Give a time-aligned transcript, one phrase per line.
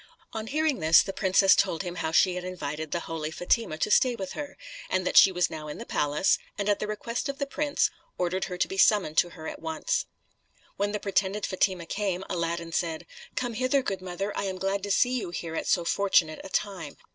[0.33, 3.91] On hearing this the princess told him how she had invited the holy Fatima to
[3.91, 4.57] stay with her,
[4.89, 7.91] and that she was now in the palace; and at the request of the prince,
[8.17, 10.07] ordered her to be summoned to her at once.
[10.75, 14.89] When the pretended Fatima came, Aladdin said, "Come hither, good mother; I am glad to
[14.91, 16.97] see you here at so fortunate a time.